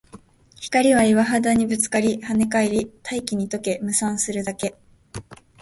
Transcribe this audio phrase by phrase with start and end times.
[0.59, 4.75] 光は岩肌にぶつかり、跳ね返り、大気に溶け、霧散するだけ